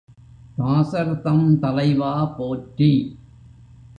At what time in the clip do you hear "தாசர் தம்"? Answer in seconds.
0.55-1.59